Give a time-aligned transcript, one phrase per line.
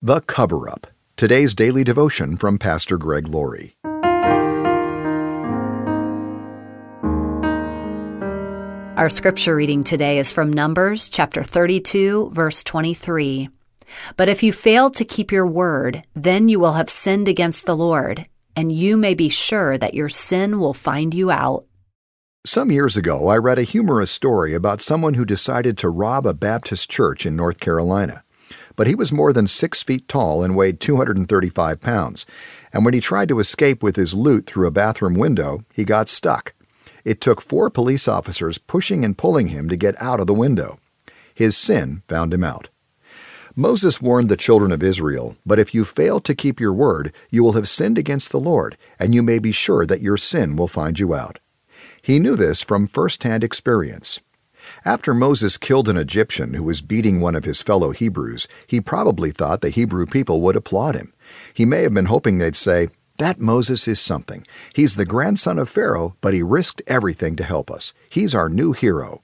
[0.00, 0.86] The Cover Up.
[1.16, 3.74] Today's daily devotion from Pastor Greg Laurie.
[8.96, 13.48] Our scripture reading today is from Numbers chapter 32, verse 23.
[14.16, 17.76] But if you fail to keep your word, then you will have sinned against the
[17.76, 21.66] Lord, and you may be sure that your sin will find you out.
[22.46, 26.34] Some years ago, I read a humorous story about someone who decided to rob a
[26.34, 28.22] Baptist church in North Carolina
[28.78, 32.24] but he was more than six feet tall and weighed 235 pounds.
[32.72, 36.08] And when he tried to escape with his loot through a bathroom window, he got
[36.08, 36.54] stuck.
[37.04, 40.78] It took four police officers pushing and pulling him to get out of the window.
[41.34, 42.68] His sin found him out.
[43.56, 47.42] Moses warned the children of Israel, But if you fail to keep your word, you
[47.42, 50.68] will have sinned against the Lord, and you may be sure that your sin will
[50.68, 51.40] find you out.
[52.00, 54.20] He knew this from first hand experience.
[54.84, 59.30] After Moses killed an Egyptian who was beating one of his fellow Hebrews, he probably
[59.30, 61.12] thought the Hebrew people would applaud him.
[61.52, 64.46] He may have been hoping they'd say, That Moses is something.
[64.74, 67.94] He's the grandson of Pharaoh, but he risked everything to help us.
[68.10, 69.22] He's our new hero.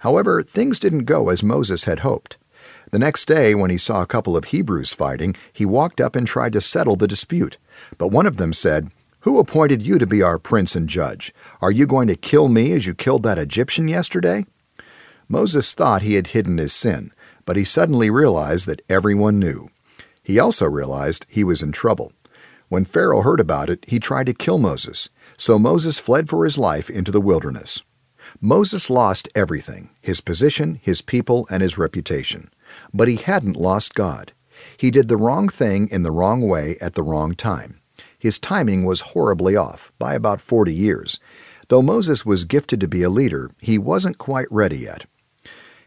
[0.00, 2.36] However, things didn't go as Moses had hoped.
[2.90, 6.26] The next day, when he saw a couple of Hebrews fighting, he walked up and
[6.26, 7.58] tried to settle the dispute.
[7.98, 11.34] But one of them said, Who appointed you to be our prince and judge?
[11.60, 14.44] Are you going to kill me as you killed that Egyptian yesterday?
[15.34, 17.12] Moses thought he had hidden his sin,
[17.44, 19.68] but he suddenly realized that everyone knew.
[20.22, 22.12] He also realized he was in trouble.
[22.68, 26.56] When Pharaoh heard about it, he tried to kill Moses, so Moses fled for his
[26.56, 27.82] life into the wilderness.
[28.40, 32.48] Moses lost everything his position, his people, and his reputation.
[32.92, 34.34] But he hadn't lost God.
[34.76, 37.80] He did the wrong thing in the wrong way at the wrong time.
[38.16, 41.18] His timing was horribly off, by about 40 years.
[41.66, 45.06] Though Moses was gifted to be a leader, he wasn't quite ready yet.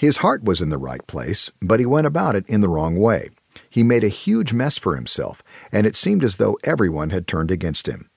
[0.00, 2.96] His heart was in the right place, but he went about it in the wrong
[2.96, 3.28] way.
[3.68, 7.50] He made a huge mess for himself, and it seemed as though everyone had turned
[7.50, 8.08] against him.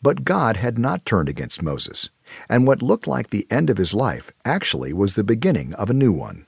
[0.00, 2.10] But God had not turned against Moses,
[2.48, 5.94] and what looked like the end of his life actually was the beginning of a
[5.94, 6.46] new one.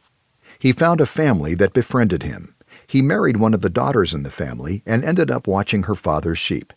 [0.60, 2.54] He found a family that befriended him.
[2.86, 6.38] He married one of the daughters in the family and ended up watching her father's
[6.38, 6.72] sheep.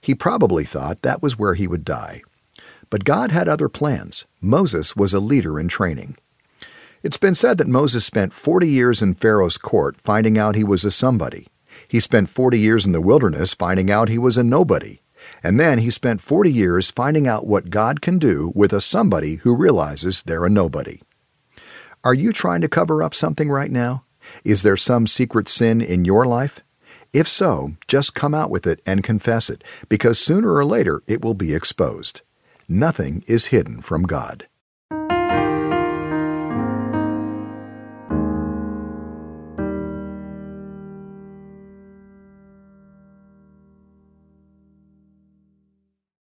[0.00, 2.22] He probably thought that was where he would die.
[2.90, 4.26] But God had other plans.
[4.40, 6.16] Moses was a leader in training.
[7.02, 10.84] It's been said that Moses spent 40 years in Pharaoh's court finding out he was
[10.84, 11.48] a somebody.
[11.88, 15.00] He spent 40 years in the wilderness finding out he was a nobody.
[15.42, 19.36] And then he spent 40 years finding out what God can do with a somebody
[19.36, 21.00] who realizes they're a nobody.
[22.04, 24.04] Are you trying to cover up something right now?
[24.44, 26.60] Is there some secret sin in your life?
[27.14, 31.24] If so, just come out with it and confess it, because sooner or later it
[31.24, 32.20] will be exposed.
[32.68, 34.46] Nothing is hidden from God.